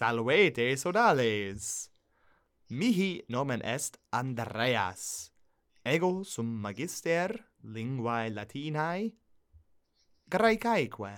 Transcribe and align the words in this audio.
Salvete 0.00 0.78
sodales. 0.78 1.90
Mihi 2.70 3.22
nomen 3.28 3.60
est 3.60 3.98
Andreas. 4.10 5.30
Ego 5.84 6.24
sum 6.24 6.46
magister 6.46 7.34
linguae 7.62 8.30
Latinae 8.30 9.12
Graecaeque. 10.26 11.12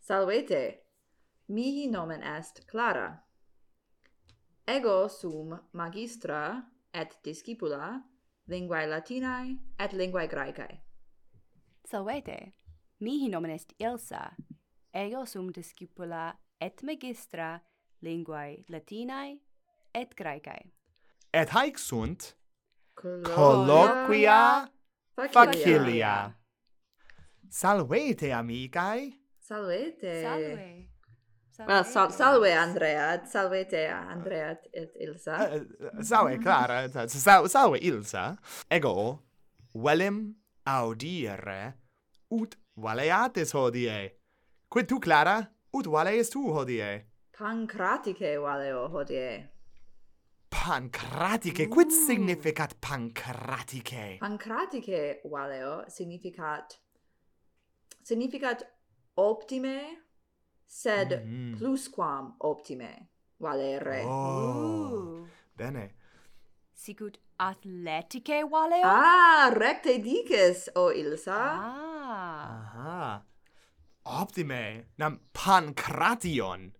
Salvete. 0.00 0.82
Mihi 1.46 1.86
nomen 1.86 2.24
est 2.24 2.66
Clara. 2.66 3.22
Ego 4.66 5.06
sum 5.08 5.60
magistra 5.72 6.64
et 6.92 7.20
discipula 7.22 8.02
linguae 8.48 8.88
Latinae 8.88 9.58
et 9.78 9.92
linguae 9.92 10.26
Graecae. 10.26 10.82
Salvete. 11.84 12.56
Mihi 12.98 13.28
nomen 13.28 13.52
est 13.52 13.74
Ilsa 13.78 14.32
ego 14.94 15.24
sum 15.24 15.50
discipula 15.52 16.32
et 16.60 16.82
magistra 16.82 17.60
linguae 18.02 18.64
Latinae 18.68 19.38
et 19.94 20.14
Graecae. 20.16 20.70
Et 21.32 21.48
haec 21.48 21.78
sunt 21.78 22.34
colloquia 22.94 24.68
facilia. 25.32 26.32
Salvete, 27.48 28.32
amicae. 28.32 29.12
Salvete. 29.38 30.22
Salve. 30.22 30.88
Salve. 31.50 31.68
Well, 31.68 31.84
sal 31.84 32.10
salve 32.10 32.52
Andrea, 32.56 33.20
salvete 33.26 33.86
Andrea 33.90 34.56
et 34.72 34.94
Ilsa. 35.00 35.36
Uh, 35.36 35.86
uh, 35.98 36.02
salve 36.02 36.38
Clara, 36.38 36.88
sal 37.08 37.48
salve 37.48 37.78
Ilsa. 37.78 38.38
Ego, 38.70 39.20
velim 39.74 40.34
audire 40.64 41.74
ut 42.30 42.56
valeates 42.76 43.52
hodie. 43.52 44.21
Quid 44.72 44.86
tu, 44.88 44.98
Clara? 44.98 45.36
Ut 45.76 45.86
vale 45.86 46.14
est 46.16 46.32
tu 46.32 46.48
hodie? 46.48 47.04
Pancratice 47.36 48.38
valeo 48.40 48.86
hodie. 48.88 49.50
Pancratice? 50.48 51.66
Quid 51.68 51.90
mm. 51.90 52.06
significat 52.06 52.72
pancratice? 52.80 54.16
Pancratice 54.18 55.20
valeo 55.24 55.84
significat... 55.88 56.78
Significat 58.02 58.64
optime, 59.14 60.06
sed 60.66 61.20
mm 61.20 61.28
-hmm. 61.28 61.58
plusquam 61.58 62.36
optime 62.40 63.10
valere. 63.38 64.04
Oh, 64.06 64.08
Ooh. 64.08 65.28
bene. 65.54 65.94
Sicut 66.72 67.18
athletice 67.36 68.40
valeo? 68.48 68.84
Ah, 68.84 69.50
recte 69.52 69.98
dices, 69.98 70.70
o 70.74 70.80
oh 70.86 70.92
Ilsa. 70.92 71.36
Ah. 71.36 72.48
Aha 72.48 73.31
optime 74.04 74.84
nam 74.98 75.20
pancration 75.32 76.72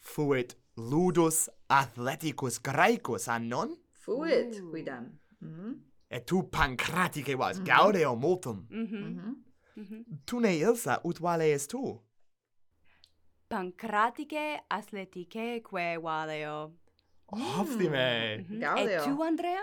fuit 0.00 0.56
ludus 0.76 1.48
athleticus 1.70 2.58
graecus 2.62 3.28
ah, 3.28 3.34
annon 3.34 3.76
fuit 3.92 4.60
Ooh. 4.60 4.70
quidam 4.70 5.04
mm 5.40 5.48
-hmm. 5.54 5.74
et 6.10 6.26
tu 6.26 6.42
pancratice 6.42 7.34
vas 7.34 7.56
mm 7.58 7.62
-hmm. 7.62 7.66
gaudeo 7.66 8.16
multum 8.16 8.66
mm 8.70 8.86
-hmm. 8.86 9.04
Mm 9.04 9.18
-hmm. 9.18 9.34
Mm 9.76 9.84
-hmm. 9.84 10.16
tu 10.26 10.40
ne 10.40 10.56
ilsa 10.58 11.00
ut 11.04 11.18
vale 11.20 11.52
est 11.52 11.70
tu 11.70 12.00
pancratice 13.48 14.60
athletice 14.68 15.60
que 15.70 15.98
valeo 15.98 16.72
mm. 17.32 17.60
optime 17.60 18.36
mm 18.38 18.44
-hmm. 18.44 18.60
gaudeo 18.60 19.00
et 19.00 19.04
tu 19.04 19.22
andrea 19.22 19.62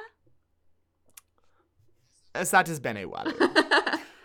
Satis 2.44 2.80
bene 2.82 3.06
valeo 3.06 3.38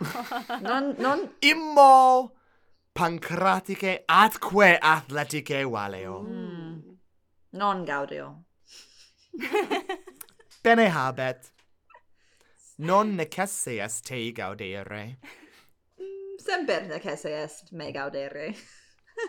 non 0.67 0.95
non 0.99 1.19
immo 1.41 2.38
pancratice 2.99 4.03
atque 4.07 4.77
athletice 4.81 5.63
valeo. 5.63 6.21
Mm. 6.21 6.97
Non 7.51 7.85
gaudio. 7.85 8.43
Bene 10.63 10.89
habet. 10.89 11.51
Non 12.79 13.15
necesse 13.15 13.79
est 13.79 14.03
te 14.03 14.31
gaudere. 14.33 15.17
Mm, 15.97 16.39
semper 16.39 16.87
necesse 16.87 17.25
est 17.25 17.71
me 17.71 17.91
gaudere. 17.93 18.53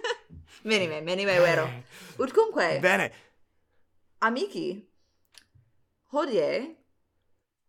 minime, 0.64 0.97
eh, 0.97 1.02
minime 1.02 1.38
vero. 1.38 1.66
Eh. 1.66 1.84
Utcumque. 2.19 2.81
Bene. 2.81 3.12
Amici, 4.19 4.84
hodie 6.12 6.76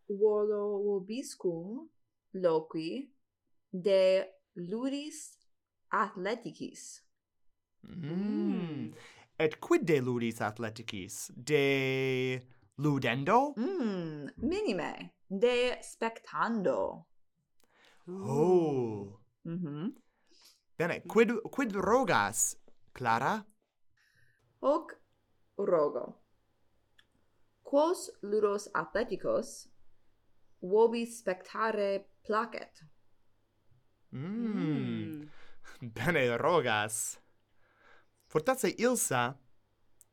volo 0.07 0.81
vobiscum 0.83 1.88
loqui 2.33 3.13
de 3.72 4.25
ludis 4.56 5.38
Athleticis. 5.91 7.03
Mm. 7.84 8.94
Et 9.38 9.59
quid 9.59 9.84
de 9.84 10.00
ludis 10.00 10.41
Athleticis? 10.41 11.31
De 11.35 12.41
ludendo? 12.78 13.53
Mm, 13.57 14.30
minime. 14.38 15.13
De 15.28 15.78
spectando. 15.81 17.07
Oh. 18.07 19.19
Mm. 19.44 19.90
Bene, 20.78 21.01
quid, 21.07 21.31
quid 21.51 21.75
rogas, 21.75 22.57
Clara? 22.94 23.46
Hoc 24.62 24.94
rogo. 25.57 26.22
Quos 27.63 28.12
ludos 28.22 28.69
Athleticos 28.74 29.69
vobis 30.62 31.19
spectare 31.19 32.06
placet? 32.24 32.84
Mm. 34.12 34.19
mm. 34.19 35.41
bene 35.96 36.38
rogas. 36.38 37.19
Fortace 38.28 38.75
Ilsa, 38.78 39.36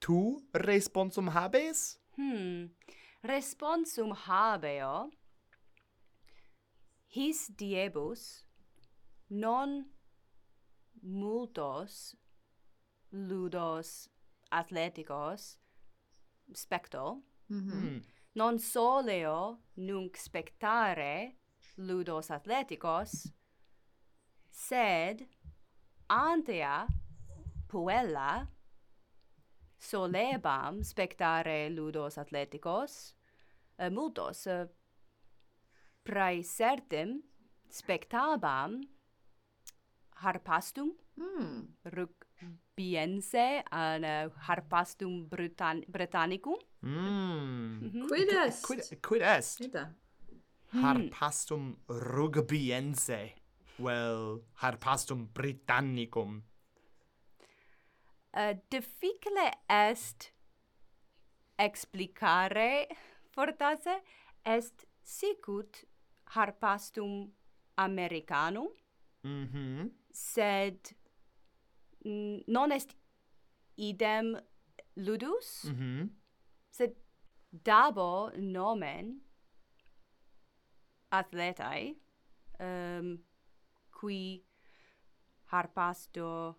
tu 0.01 0.43
responsum 0.53 1.29
habes? 1.29 1.99
Hmm, 2.17 2.71
responsum 3.23 4.12
habeo 4.12 5.11
his 7.09 7.49
diebus 7.49 8.45
non 9.31 9.87
multos 11.03 12.17
ludos 13.12 14.09
athleticos 14.50 15.59
specto 16.53 17.23
mm 17.49 17.61
-hmm. 17.61 18.03
non 18.35 18.59
soleo 18.59 19.59
nunc 19.75 20.17
spectare 20.17 21.37
ludos 21.77 22.31
athleticos 22.31 23.33
sed 24.50 25.29
antea 26.09 26.87
puella 27.67 28.49
solebam 29.77 30.81
spectare 30.83 31.69
ludos 31.71 32.17
atleticos 32.19 33.15
uh, 33.77 33.91
multos 33.91 34.47
eh, 34.47 34.61
uh, 34.61 34.69
praesertim 36.03 37.23
spectabam 37.69 38.81
harpastum 40.23 40.95
mm. 41.15 41.63
rugbiense 41.85 43.63
an 43.71 44.05
uh, 44.05 44.33
harpastum 44.49 45.29
Britan 45.29 45.85
britannicum 45.87 46.57
mm. 46.81 46.91
mm 46.91 47.91
-hmm. 47.91 48.01
Mhm. 48.01 48.09
quid 48.09 48.29
est 48.29 48.67
quid, 48.67 49.01
quid 49.03 49.23
est 49.23 49.61
Ida. 49.61 49.95
harpastum 50.73 51.77
rugbiense 51.88 53.35
vel 53.79 54.43
harpastum 54.63 55.29
Britannicum? 55.33 56.43
Uh, 58.35 58.55
difficile 58.71 59.53
est 59.69 60.33
explicare 61.59 62.87
fortasse 63.31 64.03
est 64.45 64.87
sicut 65.03 65.85
harpastum 66.35 67.33
americanum. 67.77 68.69
Mm-hmm. 69.25 69.83
Mm 69.83 69.91
sed 70.11 70.97
non 72.49 72.73
est 72.73 72.95
idem 73.77 74.37
ludus. 74.97 75.65
Mm 75.65 76.11
sed 76.71 76.95
dabo 77.51 78.31
nomen 78.37 79.21
athletae 81.11 81.97
um, 82.61 83.19
qui 84.00 84.45
harpasto 85.53 86.55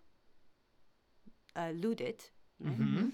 uh, 1.56 1.70
ludit 1.82 2.32
mm 2.58 2.74
-hmm. 2.74 3.10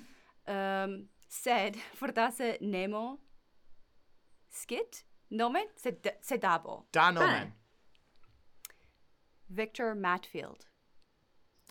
um, 0.55 1.09
sed 1.29 1.77
fortasse 2.01 2.59
nemo 2.61 3.19
skit 4.51 5.05
nomen 5.31 5.67
sed 5.77 5.97
sedabo 6.21 6.87
da 6.93 7.11
nomen 7.11 7.47
ah. 7.47 7.53
Victor 9.49 9.95
Matfield 9.95 10.67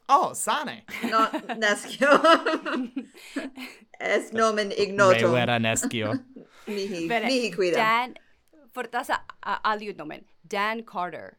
Oh, 0.07 0.33
sane. 0.33 0.83
No, 1.03 1.27
nescio. 1.57 2.09
es 3.99 4.31
nomen 4.33 4.71
ignotum. 4.71 5.33
Nescio. 5.61 6.13
mihi, 6.67 7.07
Bene. 7.07 7.25
mihi 7.25 7.51
quidem. 7.51 7.79
Dan, 7.79 8.15
fortasa 8.73 9.19
aliud 9.63 9.97
nomen. 9.97 10.25
Dan 10.47 10.83
Carter. 10.83 11.37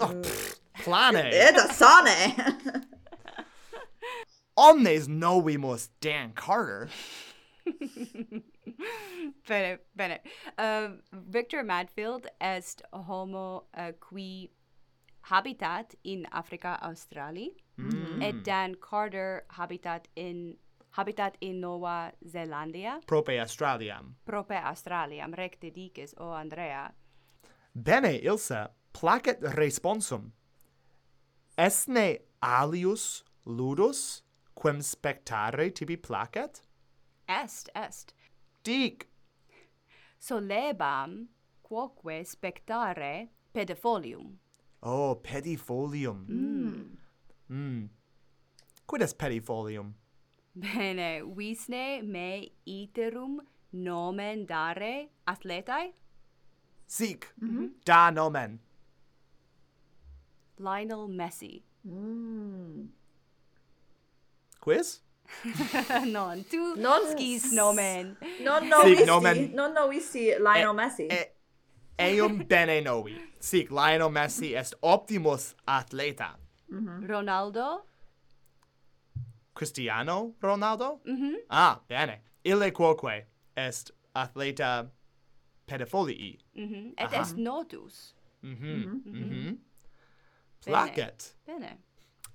Oh, 0.00 0.12
pff, 0.22 0.60
plane. 0.84 1.30
Eta 1.32 1.72
sane. 1.72 2.34
omnes 4.56 5.08
novimus 5.08 5.88
Dan 6.00 6.32
Carter. 6.32 6.88
bene, 9.48 9.78
bene. 9.94 10.20
Uh, 10.58 10.88
Victor 11.12 11.62
Madfield 11.62 12.26
est 12.40 12.82
homo 12.92 13.64
uh, 13.76 13.92
qui 14.00 14.50
habitat 15.22 15.94
in 16.04 16.26
Africa 16.32 16.78
Australi, 16.82 17.50
et 18.20 18.44
Dan 18.44 18.76
Carter 18.76 19.44
habitat 19.48 20.08
in 20.14 20.56
habitat 20.90 21.36
in 21.40 21.60
Nova 21.60 22.12
Zelandia, 22.24 23.00
Prope 23.06 23.38
Australiam. 23.40 24.14
prope 24.24 24.54
Australiam, 24.54 25.34
recte 25.34 25.70
dices, 25.74 26.14
o 26.18 26.30
Andrea. 26.32 26.92
Bene, 27.74 28.20
Ilsa, 28.22 28.70
placet 28.96 29.42
responsum. 29.56 30.32
Esne 31.58 32.18
alius 32.42 33.24
ludus 33.44 34.22
quem 34.54 34.80
spectare 34.80 35.70
tibi 35.70 35.96
placet? 35.96 36.62
Est, 37.28 37.68
est. 37.74 38.14
Dic. 38.64 39.06
Solebam 40.18 41.28
quoque 41.62 42.24
spectare 42.24 43.28
pedifolium. 43.52 44.38
Oh, 44.82 45.14
pedifolium. 45.22 46.26
Mm. 46.30 46.96
Mm. 47.50 47.88
Quid 48.86 49.02
est 49.02 49.18
pedifolium? 49.18 49.94
Bene, 50.54 51.22
visne 51.36 52.02
me 52.02 52.48
iterum 52.66 53.40
nomen 53.72 54.46
dare 54.46 55.08
athletae? 55.28 55.92
Sic, 56.86 57.26
mm 57.42 57.50
-hmm. 57.50 57.70
da 57.84 58.10
nomen. 58.10 58.60
Lionel 60.58 61.08
Messi. 61.08 61.62
Mm. 61.86 62.88
Quiz? 64.60 65.02
non, 66.06 66.44
tu 66.50 66.74
non 66.76 67.06
skis 67.10 67.52
nomen. 67.52 68.16
Non 68.42 68.68
novisti, 68.68 69.04
nomen- 69.04 69.54
non 69.54 69.72
novisti 69.72 70.34
Lionel 70.38 70.70
e, 70.70 70.72
Messi. 70.72 71.06
E, 71.06 71.32
eum 71.98 72.44
bene 72.46 72.80
novi. 72.80 73.16
Sic 73.38 73.70
Lionel 73.70 74.10
Messi 74.10 74.54
est 74.54 74.74
optimus 74.82 75.54
atleta. 75.66 76.38
Mm 76.70 76.84
-hmm. 76.86 77.06
Ronaldo? 77.06 77.84
Cristiano 79.54 80.34
Ronaldo? 80.40 81.00
Mm 81.04 81.16
-hmm. 81.16 81.34
Ah, 81.48 81.80
bene. 81.88 82.22
Ille 82.44 82.70
quoque 82.72 83.26
est 83.56 83.90
atleta 84.14 84.90
pedophilii. 85.66 86.38
Mm 86.54 86.68
-hmm. 86.68 86.92
Et 86.96 87.12
Aha. 87.12 87.20
est 87.20 87.36
notus. 87.36 88.14
Mhm. 88.42 88.66
Mm 88.66 89.02
mhm. 89.04 89.48
Mm 89.50 89.58
placet. 90.66 91.36
Bene. 91.46 91.78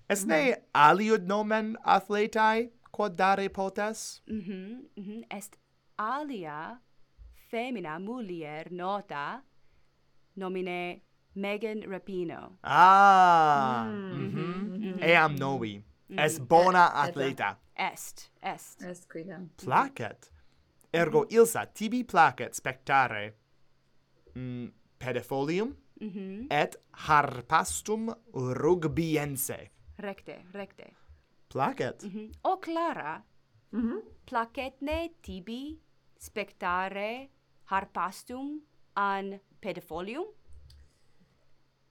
Esne 0.09 0.41
mm 0.41 0.51
-hmm. 0.51 0.63
aliud 0.73 1.27
nomen 1.27 1.77
athletae 1.83 2.69
quod 2.91 3.17
dare 3.17 3.49
potes? 3.49 4.23
Mhm, 4.27 4.51
mm 4.51 4.81
mhm, 4.97 5.11
mm 5.11 5.23
est 5.29 5.57
alia 5.97 6.77
femina 7.51 7.99
mulier 7.99 8.71
nota 8.71 9.41
nomine 10.35 11.01
Megan 11.35 11.83
Rapino. 11.91 12.57
Ah. 12.63 13.85
Mm. 13.87 13.93
Mhm. 13.93 14.17
Mm 14.17 14.33
-hmm. 14.33 14.77
Mm 14.77 14.93
-hmm. 14.93 15.03
Eam 15.03 15.35
novi. 15.35 15.83
Mm. 16.09 16.47
Bona 16.47 16.85
atleta. 16.93 17.55
Est, 17.75 18.31
est. 18.41 18.81
Est 18.83 19.07
quidam. 19.11 19.49
Placet. 19.57 20.31
Mhm. 20.31 20.99
Ergo 21.01 21.19
mm 21.21 21.27
-hmm. 21.27 21.35
ilsa 21.35 21.65
tibi 21.65 22.03
placet 22.03 22.55
spectare. 22.55 23.33
Mm, 24.35 24.71
pedifolium? 24.99 25.75
mm 26.01 26.47
et 26.49 26.75
harpastum 27.07 28.09
rugbiense. 28.33 29.71
Recte, 29.97 30.45
recte. 30.53 30.93
Placet. 31.47 32.03
Mm 32.03 32.09
-hmm. 32.09 32.29
O 32.43 32.57
Clara, 32.57 33.23
mm 33.71 33.81
-hmm. 33.81 34.01
placetne 34.25 35.09
tibi 35.21 35.79
spectare 36.17 37.29
harpastum 37.63 38.61
an 38.95 39.39
pedifolium? 39.61 40.25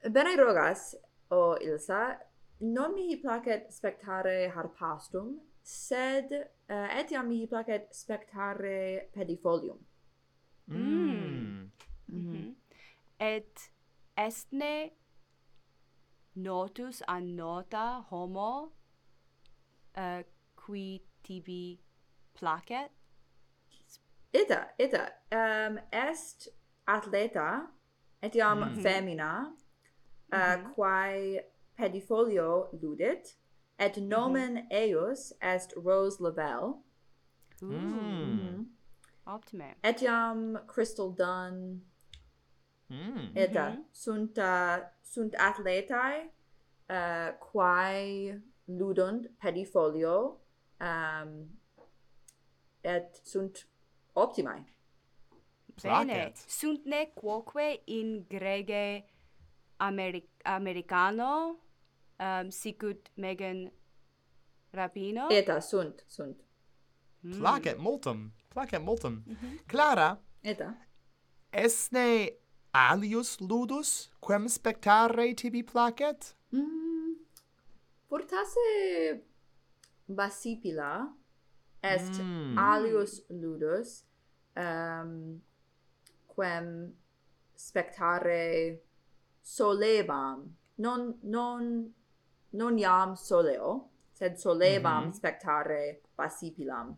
Bene 0.09 0.35
rogas, 0.35 0.97
o 1.29 1.57
Ilsa, 1.61 2.19
non 2.59 2.93
mihi 2.93 3.17
placet 3.17 3.71
spectare 3.71 4.49
harpastum, 4.49 5.39
sed 5.61 6.31
uh, 6.69 6.99
etiam 6.99 7.27
mihi 7.27 7.47
placet 7.47 7.93
spectare 7.93 9.09
pedifolium. 9.13 9.77
Mm. 10.67 11.71
Mm 12.05 12.31
-hmm. 12.31 12.55
Et 13.19 13.71
estne 14.25 14.91
notus 16.35 17.01
an 17.07 17.35
nota 17.35 18.05
homo 18.09 18.71
uh, 19.97 20.23
qui 20.55 21.01
tibi 21.23 21.79
placet? 22.33 22.91
Ita, 24.33 24.67
ita. 24.79 25.09
Um, 25.31 25.79
est 25.91 26.47
atleta, 26.87 27.67
etiam 28.23 28.57
mm 28.57 28.63
-hmm. 28.63 28.81
femina, 28.83 29.53
uh, 30.33 30.37
mm 30.37 30.65
-hmm. 30.65 30.73
quae 30.75 31.41
pedifolio 31.77 32.69
ludit, 32.81 33.37
et 33.79 33.97
mhm. 33.97 34.07
nomen 34.07 34.51
mm 34.51 34.57
-hmm. 34.57 34.71
eius 34.71 35.33
est 35.41 35.73
Rose 35.85 36.23
Lavelle. 36.23 36.73
Mm. 37.61 37.75
Mm. 37.75 38.65
Optime. 39.25 39.75
Etiam 39.83 40.57
Crystal 40.67 41.15
Dunn, 41.17 41.81
Mm. 42.91 43.31
Eta 43.33 43.69
mm 43.69 43.75
-hmm. 43.75 43.87
sunt 43.91 44.37
uh, 44.37 44.77
sunt 45.01 45.33
atletae 45.33 46.33
uh, 46.89 47.37
quae 47.51 48.41
ludunt 48.65 49.31
pedifolio 49.37 50.41
um, 50.79 51.59
et 52.81 53.21
sunt 53.23 53.67
optimae. 54.13 54.65
Bene, 55.81 56.31
sunt 56.47 56.85
ne 56.85 57.11
quoque 57.13 57.81
in 57.85 58.25
grege 58.27 59.05
Ameri 59.77 60.29
americano 60.43 61.57
um, 62.19 62.49
sicut 62.49 63.09
Megan 63.13 63.71
Rapino? 64.71 65.27
Eta, 65.29 65.59
sunt, 65.59 66.03
sunt. 66.07 66.43
Mm. 67.19 67.39
Placet 67.39 67.77
multum, 67.77 68.31
placet 68.47 68.81
multum. 68.81 69.23
Mm 69.25 69.35
-hmm. 69.35 69.65
Clara? 69.65 70.19
Eta? 70.41 70.75
Esne 71.49 72.40
alius 72.73 73.39
ludus 73.39 74.09
quem 74.19 74.47
spectare 74.47 75.33
tibi 75.33 75.63
placet? 75.63 76.35
Mm, 76.53 77.15
fortasse 78.07 79.21
Basipila 80.07 81.13
est 81.81 82.19
mm. 82.19 82.57
alius 82.57 83.21
ludus 83.29 84.03
um, 84.55 85.41
quem 86.35 86.93
spectare 87.55 88.81
solebam 89.41 90.55
non 90.75 91.17
non 91.23 91.93
non 92.51 92.77
iam 92.77 93.15
soleo 93.15 93.89
sed 94.13 94.37
solebam 94.37 95.03
mm 95.03 95.09
-hmm. 95.09 95.15
spectare 95.15 96.01
Basipilam 96.17 96.97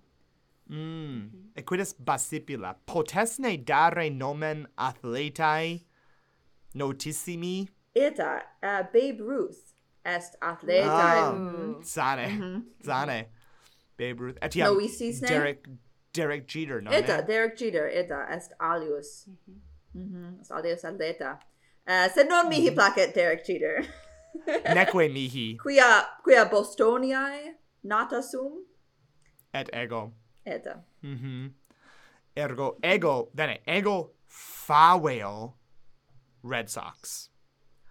Mm. 0.74 1.30
Equitas 1.56 1.94
basipila 1.94 2.75
potesne 2.88 3.63
dare 3.63 4.10
nomen 4.10 4.65
athletae 4.77 5.84
notissimi. 6.75 7.70
Ita 7.96 8.42
uh, 8.63 8.84
Babe 8.92 9.22
Ruth 9.22 9.74
est 10.03 10.36
athletae. 10.42 10.84
Oh, 10.84 10.89
ah, 10.89 11.34
mm. 11.36 11.84
Zane, 11.86 12.27
Mm 12.39 12.65
-hmm. 12.84 13.25
Babe 13.98 14.20
Ruth. 14.20 14.38
Etiam 14.42 14.74
Noisisne? 14.74 15.27
Derek 15.27 15.68
Derek 16.13 16.48
Jeter, 16.48 16.82
no? 16.82 16.92
Ita, 16.92 17.18
ne? 17.18 17.27
Derek 17.27 17.58
Jeter, 17.58 17.88
ita, 17.89 18.27
est 18.30 18.53
alius. 18.60 19.27
Mm 19.27 19.38
-hmm. 19.48 19.60
Mm 19.94 20.10
-hmm. 20.12 20.42
Est 20.42 20.51
alius 20.51 20.84
atleta. 20.84 21.39
Eh, 21.88 22.06
uh, 22.06 22.13
sed 22.13 22.27
non 22.27 22.50
mihi 22.50 22.62
mm 22.62 22.68
-hmm. 22.68 22.75
placet 22.75 23.13
Derek 23.15 23.46
Jeter. 23.46 23.86
Neque 24.75 25.10
mihi. 25.10 25.58
Quia, 25.58 26.06
quia 26.24 26.46
Bostoniae 26.46 27.56
nata 27.84 28.22
sum? 28.22 28.65
Et 29.53 29.70
ego 29.74 30.13
eta. 30.46 30.84
Mhm. 31.02 31.26
Mm 31.26 31.54
Ergo 32.36 32.80
ego, 32.82 33.30
bene, 33.36 33.62
ego 33.68 34.16
faveo 34.28 35.54
Red 36.44 36.68
Sox. 36.68 37.30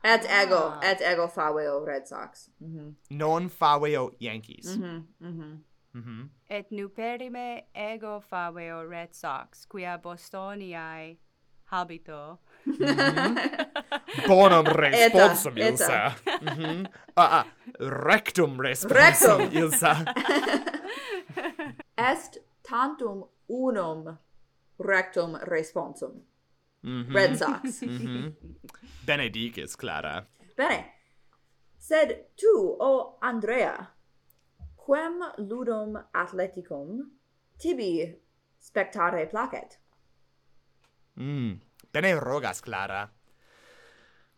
Et 0.04 0.24
ego, 0.24 0.56
ah. 0.56 0.80
et 0.82 1.00
ego 1.00 1.28
faveo 1.28 1.84
Red 1.84 2.06
Sox. 2.06 2.50
Mm 2.60 2.74
-hmm. 2.74 2.94
Non 3.10 3.48
faveo 3.48 4.10
Yankees. 4.18 4.76
mhm, 4.76 5.06
mhm. 5.20 5.30
Mm 5.30 5.40
-hmm. 5.40 5.58
Mm 5.94 6.02
-hmm. 6.02 6.28
Et 6.48 6.70
nuperime 6.70 7.64
ego 7.74 8.20
faveo 8.20 8.90
Red 8.90 9.12
Sox, 9.12 9.66
quia 9.66 9.98
Bostoniae 9.98 11.18
habito. 11.70 12.38
Mm 12.66 12.72
-hmm. 12.74 14.26
Bonum 14.28 14.66
responsum, 14.66 15.56
Ilsa. 15.56 16.14
Mm 16.40 16.86
ah, 17.16 17.38
ah, 17.38 17.46
rectum 17.78 18.58
responsum, 18.60 19.38
rectum. 19.38 19.62
Ilsa. 19.62 19.96
Eh. 20.16 20.58
est 22.10 22.38
tantum 22.62 23.24
unum 23.48 24.18
rectum 24.78 25.36
responsum. 25.36 26.22
Mm 26.82 27.04
-hmm. 27.04 27.14
Red 27.14 27.36
Sox. 27.36 27.82
mm 27.82 27.98
-hmm. 29.06 29.76
Clara. 29.76 30.26
Bene. 30.56 30.84
Sed 31.78 32.08
tu, 32.36 32.76
o 32.80 33.18
Andrea, 33.20 33.86
quem 34.76 35.22
ludum 35.38 36.04
atleticum 36.12 37.10
tibi 37.58 38.14
spectare 38.58 39.26
placet? 39.26 39.78
Mm. 41.16 41.60
Bene 41.92 42.14
rogas, 42.20 42.60
Clara. 42.60 43.10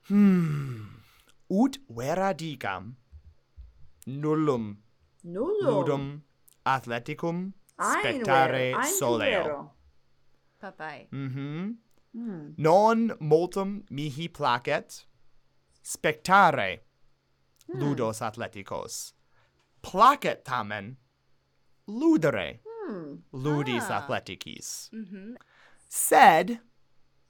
Hmm. 0.08 1.02
Ut 1.48 1.78
vera 1.88 2.32
dicam. 2.34 2.96
Nullum. 4.06 4.76
Nullum. 5.22 5.66
Ludum 5.66 6.22
athleticum 6.64 7.52
spectare 7.78 8.74
Einver, 8.74 8.84
soleo. 8.98 9.70
Papai. 10.60 11.08
Mhm. 11.10 11.78
Mm. 12.14 12.54
Non 12.58 13.16
multum 13.20 13.82
mihi 13.90 14.28
placet 14.28 15.06
spectare 15.82 16.80
mm. 17.68 17.80
ludos 17.80 18.20
athleticos. 18.22 19.12
Placet 19.82 20.44
tamen 20.44 20.96
ludere 21.88 22.60
mm. 22.88 23.22
ludis 23.32 23.90
ah. 23.90 23.98
athleticis. 23.98 24.90
Mm. 24.92 25.36
Sed 25.88 26.60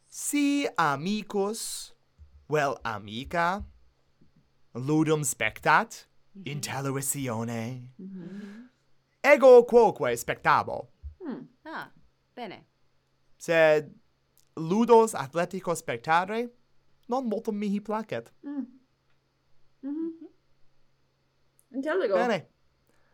si 0.09 0.69
amicus 0.79 1.93
vel 2.49 2.79
amica 2.85 3.65
ludum 4.75 5.25
spectat 5.25 6.07
mm 6.35 6.43
-hmm. 6.43 6.51
in 6.51 6.61
televisione 6.61 7.89
mm 7.99 8.09
-hmm 8.09 8.74
ego 9.25 9.65
quoque 9.65 10.17
spectabo. 10.17 10.91
Hmm. 11.19 11.49
Ah, 11.65 11.91
bene. 12.35 12.67
Sed 13.37 13.91
ludos 14.57 15.15
atletico 15.15 15.75
spectare 15.75 16.51
non 17.07 17.27
multum 17.27 17.57
mihi 17.57 17.81
placet. 17.81 18.33
Mm. 18.43 18.51
Mm-hmm. 19.83 19.91
Mm 19.91 20.13
-hmm. 20.21 21.77
Intelligo. 21.77 22.15
Bene. 22.15 22.49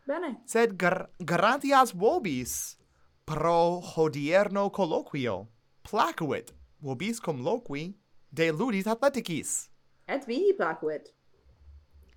Bene. 0.05 0.41
Sed 0.45 0.75
gr 0.75 1.09
gratias 1.17 1.93
vobis 1.93 2.77
pro 3.23 3.79
hodierno 3.79 4.69
colloquio. 4.69 5.47
Placuit 5.81 6.53
vobis 6.79 7.19
cum 7.19 7.41
loqui 7.41 7.97
de 8.29 8.51
ludis 8.51 8.87
atleticis. 8.87 9.69
Et 10.07 10.27
mihi 10.27 10.53
placuit. 10.53 11.13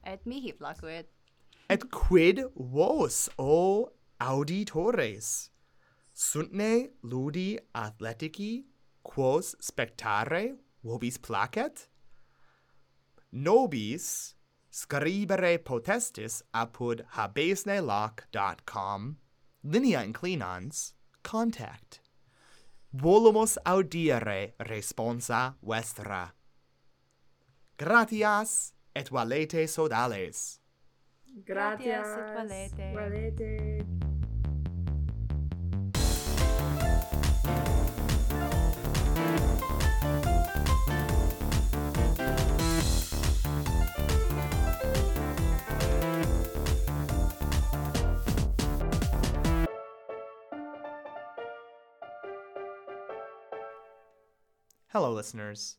Et 0.04 0.24
mihi 0.26 0.52
placuit 0.52 1.06
et 1.68 1.90
quid 1.90 2.44
vos, 2.54 3.28
o 3.38 3.90
auditores, 4.20 5.50
suntne 6.12 6.90
ludi 7.02 7.58
athletici, 7.74 8.66
quos 9.02 9.56
spectare 9.60 10.56
vobis 10.84 11.18
placet? 11.18 11.88
Nobis 13.32 14.34
scribere 14.70 15.58
potestis 15.58 16.42
apud 16.52 17.04
habesnelac.com 17.16 19.16
linea 19.64 20.04
inclinans 20.04 20.92
contact. 21.22 22.00
Volumus 22.92 23.58
audire 23.66 24.54
responsa 24.60 25.54
vestra. 25.62 26.32
Gratias 27.76 28.72
et 28.94 29.10
valete 29.10 29.66
sodales. 29.66 30.60
Gratias 31.42 32.06
Gratias. 32.06 32.36
valete. 32.36 32.94
Valete. 32.94 33.84
Hello, 54.88 55.10
listeners. 55.10 55.78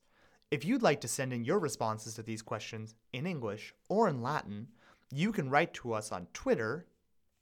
If 0.51 0.65
you'd 0.65 0.83
like 0.83 0.99
to 0.99 1.07
send 1.07 1.31
in 1.31 1.45
your 1.45 1.57
responses 1.59 2.15
to 2.15 2.23
these 2.23 2.41
questions 2.41 2.95
in 3.13 3.25
English 3.25 3.73
or 3.87 4.09
in 4.09 4.21
Latin, 4.21 4.67
you 5.11 5.31
can 5.31 5.49
write 5.49 5.73
to 5.75 5.93
us 5.93 6.11
on 6.11 6.27
Twitter 6.33 6.87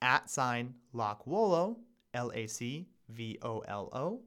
at 0.02 0.30
sign 0.30 0.76
lacvolo, 0.94 1.78
L 2.14 2.32
A 2.34 2.48
C 2.48 2.90
V 3.10 3.38
O 3.42 3.60
L 3.60 3.90
O, 3.94 4.22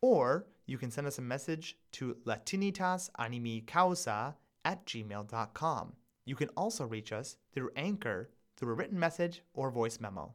or 0.00 0.46
you 0.66 0.78
can 0.78 0.90
send 0.90 1.06
us 1.06 1.18
a 1.18 1.22
message 1.22 1.78
to 1.92 2.16
latinitasanimicausa 2.26 4.34
at 4.64 4.86
gmail.com. 4.86 5.92
You 6.24 6.36
can 6.36 6.48
also 6.50 6.86
reach 6.86 7.12
us 7.12 7.36
through 7.52 7.72
Anchor 7.76 8.30
through 8.56 8.72
a 8.72 8.74
written 8.74 8.98
message 8.98 9.42
or 9.54 9.70
voice 9.70 10.00
memo. 10.00 10.34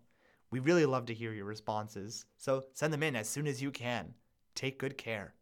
We 0.52 0.60
really 0.60 0.86
love 0.86 1.06
to 1.08 1.14
hear 1.14 1.34
your 1.34 1.46
responses, 1.46 2.26
so 2.38 2.64
send 2.74 2.94
them 2.94 3.04
in 3.04 3.16
as 3.16 3.30
soon 3.30 3.48
as 3.48 3.62
you 3.62 3.72
can. 3.72 4.14
Take 4.56 4.80
good 4.80 4.98
care. 4.98 5.34